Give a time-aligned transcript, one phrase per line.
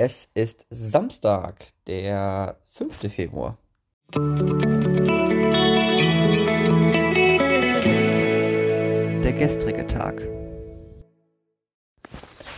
[0.00, 3.12] Es ist Samstag, der 5.
[3.12, 3.58] Februar.
[9.24, 10.24] Der gestrige Tag.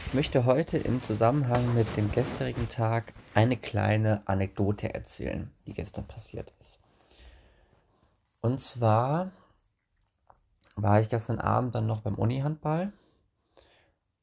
[0.06, 6.07] Ich möchte heute im Zusammenhang mit dem gestrigen Tag eine kleine Anekdote erzählen, die gestern
[6.07, 6.79] passiert ist.
[8.43, 9.30] Und zwar
[10.77, 12.93] war ich gestern Abend dann noch beim Uni-Handball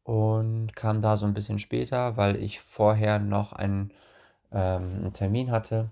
[0.08, 3.92] und kam da so ein bisschen später, weil ich vorher noch einen,
[4.54, 5.90] ähm, einen Termin hatte,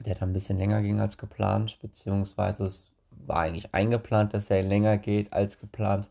[0.00, 4.62] der dann ein bisschen länger ging als geplant, beziehungsweise es war eigentlich eingeplant, dass er
[4.62, 6.08] länger geht als geplant.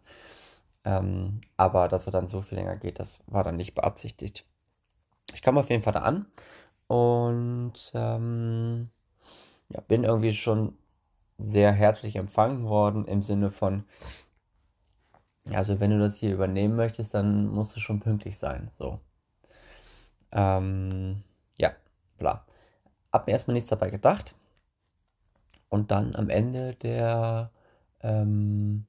[0.86, 4.46] Ähm, aber dass er dann so viel länger geht, das war dann nicht beabsichtigt.
[5.34, 6.28] Ich kam auf jeden Fall da an
[6.86, 8.90] und ähm,
[9.70, 10.78] ja, bin irgendwie schon
[11.40, 13.86] sehr herzlich empfangen worden im Sinne von,
[15.50, 18.70] also wenn du das hier übernehmen möchtest, dann musst du schon pünktlich sein.
[18.74, 19.00] So.
[20.32, 21.24] Ähm,
[21.58, 21.72] ja,
[22.18, 22.46] bla.
[23.12, 24.36] Hab mir erstmal nichts dabei gedacht.
[25.70, 27.52] Und dann am Ende der,
[28.02, 28.86] ähm,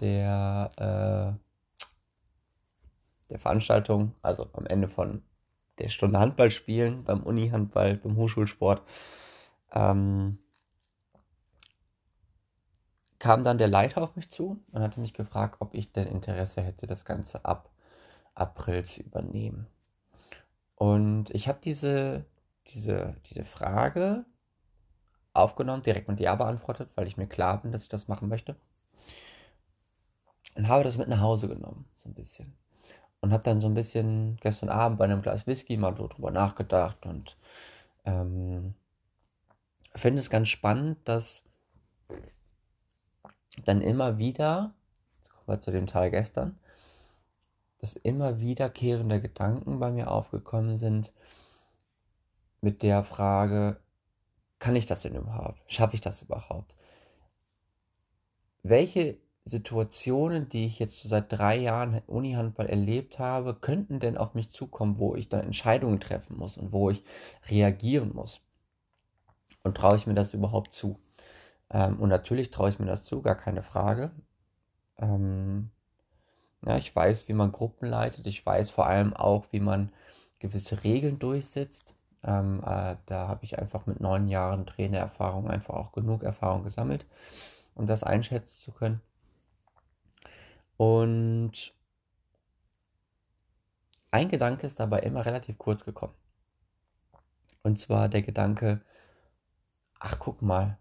[0.00, 1.38] der, äh,
[3.30, 5.22] der Veranstaltung, also am Ende von
[5.78, 8.82] der Stunde Handball spielen, beim Uni-Handball, beim Hochschulsport,
[9.72, 10.38] ähm,
[13.22, 16.60] kam dann der Leiter auf mich zu und hatte mich gefragt, ob ich denn Interesse
[16.60, 17.70] hätte, das Ganze ab
[18.34, 19.68] April zu übernehmen.
[20.74, 22.24] Und ich habe diese,
[22.66, 24.24] diese, diese Frage
[25.34, 28.56] aufgenommen, direkt mit Ja beantwortet, weil ich mir klar bin, dass ich das machen möchte.
[30.56, 32.52] Und habe das mit nach Hause genommen, so ein bisschen.
[33.20, 36.32] Und habe dann so ein bisschen gestern Abend bei einem Glas Whisky mal so drüber
[36.32, 37.36] nachgedacht und
[38.04, 38.74] ähm,
[39.94, 41.44] finde es ganz spannend, dass
[43.64, 44.74] dann immer wieder,
[45.18, 46.58] jetzt kommen wir zu dem Teil gestern,
[47.78, 51.12] dass immer wiederkehrende Gedanken bei mir aufgekommen sind
[52.60, 53.80] mit der Frage,
[54.60, 55.60] kann ich das denn überhaupt?
[55.66, 56.76] Schaffe ich das überhaupt?
[58.62, 64.34] Welche Situationen, die ich jetzt so seit drei Jahren Uni-Handball erlebt habe, könnten denn auf
[64.34, 67.02] mich zukommen, wo ich dann Entscheidungen treffen muss und wo ich
[67.48, 68.40] reagieren muss?
[69.64, 71.00] Und traue ich mir das überhaupt zu?
[71.72, 74.12] Ähm, und natürlich traue ich mir das zu, gar keine Frage.
[74.98, 75.70] Ähm,
[76.64, 78.26] ja, ich weiß, wie man Gruppen leitet.
[78.26, 79.92] Ich weiß vor allem auch, wie man
[80.38, 81.94] gewisse Regeln durchsetzt.
[82.24, 87.06] Ähm, äh, da habe ich einfach mit neun Jahren Trainererfahrung einfach auch genug Erfahrung gesammelt,
[87.74, 89.00] um das einschätzen zu können.
[90.76, 91.74] Und
[94.10, 96.14] ein Gedanke ist dabei immer relativ kurz gekommen.
[97.62, 98.82] Und zwar der Gedanke,
[99.98, 100.78] ach guck mal,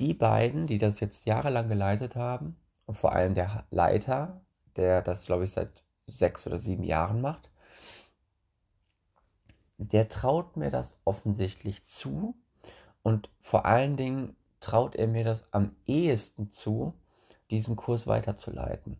[0.00, 4.40] die beiden, die das jetzt jahrelang geleitet haben, und vor allem der Leiter,
[4.76, 7.50] der das, glaube ich, seit sechs oder sieben Jahren macht,
[9.76, 12.34] der traut mir das offensichtlich zu
[13.02, 16.94] und vor allen Dingen traut er mir das am ehesten zu,
[17.50, 18.98] diesen Kurs weiterzuleiten.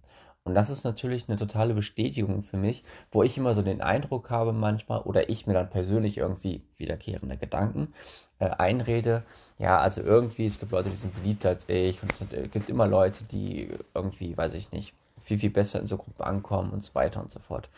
[0.49, 2.83] Und das ist natürlich eine totale Bestätigung für mich,
[3.13, 7.37] wo ich immer so den Eindruck habe manchmal oder ich mir dann persönlich irgendwie wiederkehrende
[7.37, 7.93] Gedanken
[8.39, 9.25] äh, einrede.
[9.59, 12.71] Ja, also irgendwie, es gibt Leute, die sind beliebter als ich und es äh, gibt
[12.71, 16.83] immer Leute, die irgendwie, weiß ich nicht, viel, viel besser in so Gruppen ankommen und
[16.83, 17.69] so weiter und so fort.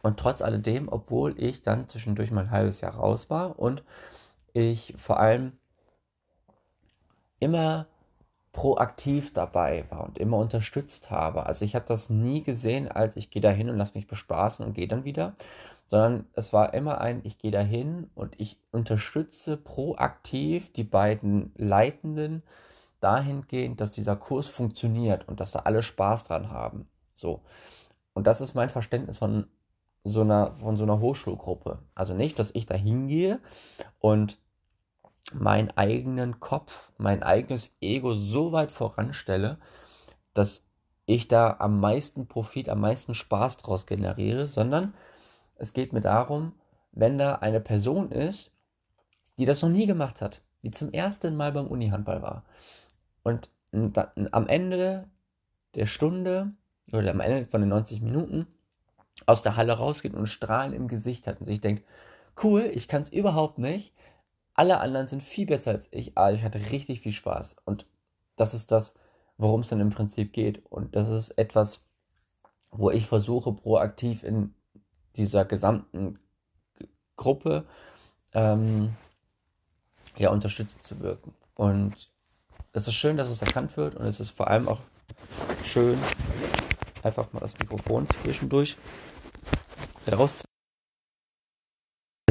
[0.00, 3.82] Und trotz alledem, obwohl ich dann zwischendurch mal ein halbes Jahr raus war und
[4.54, 5.52] ich vor allem
[7.40, 7.84] immer
[8.52, 11.46] proaktiv dabei war und immer unterstützt habe.
[11.46, 14.64] Also ich habe das nie gesehen, als ich gehe da hin und lass mich bespaßen
[14.64, 15.34] und gehe dann wieder,
[15.86, 21.52] sondern es war immer ein, ich gehe da hin und ich unterstütze proaktiv die beiden
[21.56, 22.42] Leitenden
[23.00, 26.88] dahingehend, dass dieser Kurs funktioniert und dass da alle Spaß dran haben.
[27.14, 27.42] So.
[28.14, 29.46] Und das ist mein Verständnis von
[30.04, 31.78] so einer, von so einer Hochschulgruppe.
[31.94, 33.40] Also nicht, dass ich da hingehe
[33.98, 34.38] und
[35.32, 39.58] meinen eigenen Kopf, mein eigenes Ego so weit voranstelle,
[40.34, 40.64] dass
[41.06, 44.94] ich da am meisten Profit, am meisten Spaß draus generiere, sondern
[45.56, 46.52] es geht mir darum,
[46.92, 48.50] wenn da eine Person ist,
[49.38, 52.44] die das noch nie gemacht hat, die zum ersten Mal beim Unihandball war
[53.22, 53.48] und
[54.32, 55.08] am Ende
[55.74, 56.52] der Stunde
[56.92, 58.46] oder am Ende von den 90 Minuten
[59.26, 61.84] aus der Halle rausgeht und Strahlen im Gesicht hat und sich denkt,
[62.42, 63.94] cool, ich kann es überhaupt nicht,
[64.54, 67.56] alle anderen sind viel besser als ich, aber ich hatte richtig viel Spaß.
[67.64, 67.86] Und
[68.36, 68.94] das ist das,
[69.38, 70.64] worum es dann im Prinzip geht.
[70.66, 71.84] Und das ist etwas,
[72.70, 74.54] wo ich versuche, proaktiv in
[75.16, 76.18] dieser gesamten
[77.16, 77.64] Gruppe
[78.32, 78.94] ähm,
[80.16, 81.34] ja, unterstützend zu wirken.
[81.54, 82.10] Und
[82.72, 84.80] es ist schön, dass es erkannt wird und es ist vor allem auch
[85.64, 85.98] schön,
[87.02, 88.76] einfach mal das Mikrofon zwischendurch
[90.10, 90.44] raus.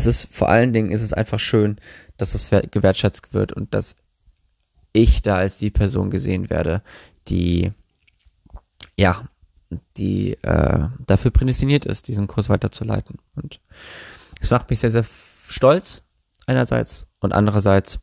[0.01, 1.77] Es ist vor allen Dingen ist es einfach schön,
[2.18, 3.98] dass es gewertschätzt wird und dass
[4.94, 6.81] ich da als die Person gesehen werde,
[7.27, 7.71] die
[8.98, 9.27] ja,
[9.98, 13.19] die äh, dafür prädestiniert ist, diesen Kurs weiterzuleiten.
[13.36, 13.62] Und
[14.39, 15.06] es macht mich sehr, sehr
[15.48, 16.01] stolz
[16.48, 18.00] einerseits und andererseits,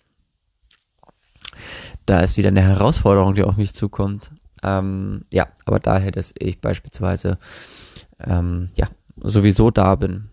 [2.07, 4.31] da ist wieder eine Herausforderung, die auf mich zukommt.
[4.63, 7.39] Ähm, ja, aber daher, dass ich beispielsweise
[8.21, 8.87] ähm, ja
[9.17, 10.31] sowieso da bin,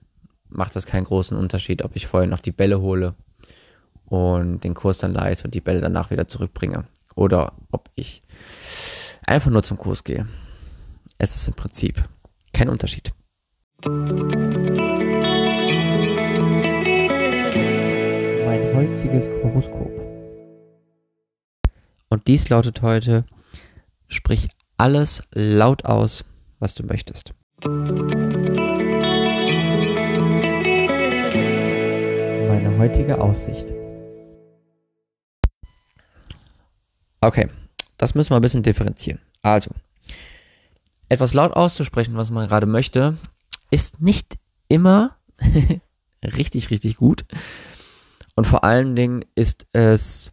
[0.56, 3.16] macht das keinen großen Unterschied, ob ich vorher noch die Bälle hole
[4.06, 6.86] und den Kurs dann leite und die Bälle danach wieder zurückbringe
[7.16, 8.22] oder ob ich
[9.26, 10.28] einfach nur zum Kurs gehe.
[11.18, 12.04] Es ist im Prinzip
[12.54, 13.12] kein Unterschied.
[13.84, 13.96] Mein
[18.76, 19.92] heutiges Horoskop.
[22.10, 23.26] Und dies lautet heute,
[24.08, 26.26] sprich alles laut aus,
[26.60, 27.34] was du möchtest.
[32.78, 33.72] Heutige Aussicht.
[37.22, 37.50] Okay,
[37.98, 39.20] das müssen wir ein bisschen differenzieren.
[39.42, 39.72] Also,
[41.10, 43.18] etwas laut auszusprechen, was man gerade möchte,
[43.72, 44.38] ist nicht
[44.68, 45.18] immer
[46.24, 47.26] richtig, richtig gut.
[48.36, 50.32] Und vor allen Dingen ist es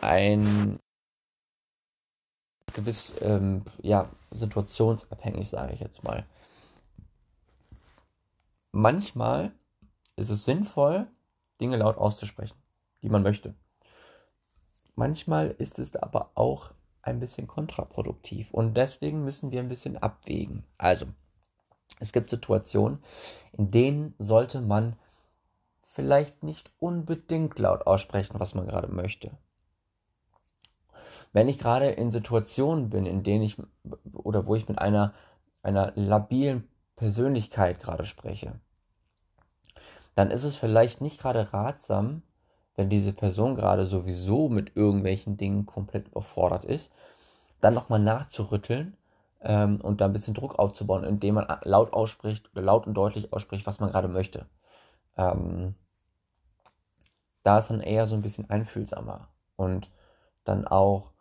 [0.00, 0.78] ein
[2.74, 6.24] gewiss ähm, ja situationsabhängig, sage ich jetzt mal.
[8.72, 9.52] Manchmal
[10.18, 11.06] ist es sinnvoll,
[11.60, 12.56] Dinge laut auszusprechen,
[13.02, 13.54] die man möchte.
[14.94, 16.72] Manchmal ist es aber auch
[17.02, 18.52] ein bisschen kontraproduktiv.
[18.52, 20.64] Und deswegen müssen wir ein bisschen abwägen.
[20.76, 21.06] Also,
[22.00, 22.98] es gibt Situationen,
[23.52, 24.96] in denen sollte man
[25.82, 29.30] vielleicht nicht unbedingt laut aussprechen, was man gerade möchte.
[31.32, 33.56] Wenn ich gerade in Situationen bin, in denen ich
[34.12, 35.14] oder wo ich mit einer,
[35.62, 38.60] einer labilen Persönlichkeit gerade spreche,
[40.18, 42.22] dann ist es vielleicht nicht gerade ratsam,
[42.74, 46.92] wenn diese Person gerade sowieso mit irgendwelchen Dingen komplett überfordert ist,
[47.60, 48.96] dann nochmal nachzurütteln
[49.42, 53.64] ähm, und da ein bisschen Druck aufzubauen, indem man laut ausspricht, laut und deutlich ausspricht,
[53.64, 54.46] was man gerade möchte.
[55.16, 55.76] Ähm,
[57.44, 59.88] da ist dann eher so ein bisschen einfühlsamer und
[60.42, 61.12] dann auch,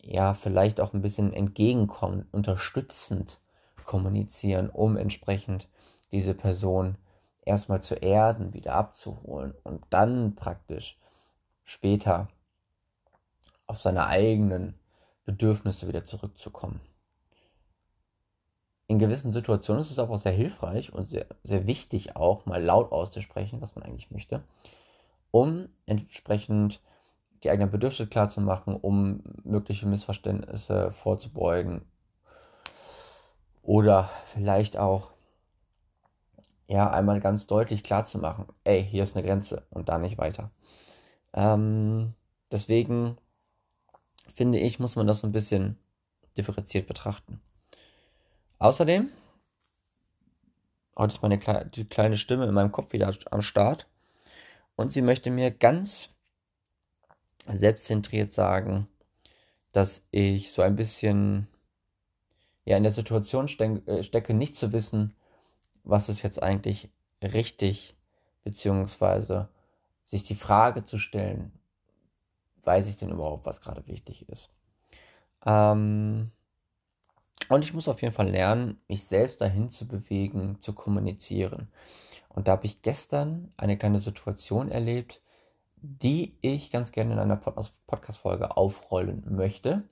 [0.00, 3.38] ja, vielleicht auch ein bisschen entgegenkommen, unterstützend
[3.84, 5.68] kommunizieren, um entsprechend
[6.10, 6.96] diese Person
[7.44, 10.98] erstmal zu erden, wieder abzuholen und dann praktisch
[11.64, 12.28] später
[13.66, 14.74] auf seine eigenen
[15.24, 16.80] Bedürfnisse wieder zurückzukommen.
[18.86, 22.62] In gewissen Situationen ist es aber auch sehr hilfreich und sehr, sehr wichtig auch mal
[22.62, 24.42] laut auszusprechen, was man eigentlich möchte,
[25.30, 26.80] um entsprechend
[27.42, 31.82] die eigenen Bedürfnisse klarzumachen, um mögliche Missverständnisse vorzubeugen
[33.62, 35.13] oder vielleicht auch
[36.66, 40.18] ja, einmal ganz deutlich klar zu machen, ey, hier ist eine Grenze und da nicht
[40.18, 40.50] weiter.
[41.32, 42.14] Ähm,
[42.50, 43.18] deswegen
[44.32, 45.78] finde ich, muss man das so ein bisschen
[46.36, 47.40] differenziert betrachten.
[48.58, 49.10] Außerdem,
[50.96, 53.86] heute ist meine Kle die kleine Stimme in meinem Kopf wieder am Start
[54.76, 56.10] und sie möchte mir ganz
[57.46, 58.88] selbstzentriert sagen,
[59.72, 61.48] dass ich so ein bisschen
[62.64, 65.14] ja in der Situation äh, stecke, nicht zu wissen,
[65.84, 66.90] was ist jetzt eigentlich
[67.22, 67.96] richtig,
[68.42, 69.48] beziehungsweise
[70.02, 71.52] sich die Frage zu stellen,
[72.64, 74.50] weiß ich denn überhaupt, was gerade wichtig ist.
[75.44, 76.30] Ähm,
[77.48, 81.68] und ich muss auf jeden Fall lernen, mich selbst dahin zu bewegen, zu kommunizieren.
[82.28, 85.20] Und da habe ich gestern eine kleine Situation erlebt,
[85.76, 89.82] die ich ganz gerne in einer Podcast-Folge aufrollen möchte.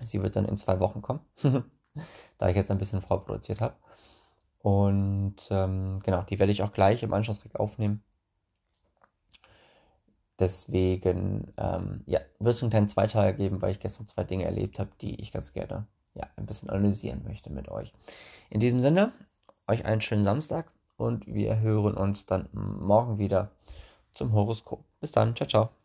[0.00, 1.20] Sie wird dann in zwei Wochen kommen,
[2.38, 3.76] da ich jetzt ein bisschen vorproduziert habe.
[4.62, 8.02] Und ähm, genau, die werde ich auch gleich im Anschluss direkt aufnehmen.
[10.38, 14.78] Deswegen, ähm, ja, wird es einen kleinen Zweiteiler geben, weil ich gestern zwei Dinge erlebt
[14.78, 17.92] habe, die ich ganz gerne, ja, ein bisschen analysieren möchte mit euch.
[18.48, 19.12] In diesem Sinne,
[19.68, 23.50] euch einen schönen Samstag und wir hören uns dann morgen wieder
[24.12, 24.84] zum Horoskop.
[25.00, 25.79] Bis dann, ciao, ciao.